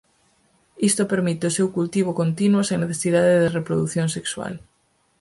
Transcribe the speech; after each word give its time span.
Isto 0.89 1.09
permite 1.13 1.43
o 1.47 1.55
seu 1.57 1.67
cultivo 1.77 2.17
continuo 2.21 2.67
sen 2.67 2.77
necesidade 2.81 3.33
de 3.41 3.53
reprodución 3.57 4.07
sexual. 4.17 4.53